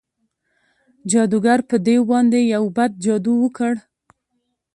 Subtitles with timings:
[1.09, 3.73] جادوګر په دیو باندې یو بد جادو وکړ.